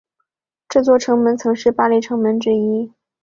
[0.67, 2.91] 这座城门曾是巴黎城门之一。